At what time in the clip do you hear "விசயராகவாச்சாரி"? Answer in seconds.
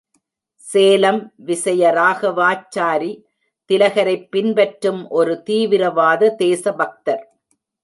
1.45-3.11